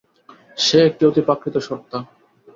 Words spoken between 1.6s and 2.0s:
সত্তা।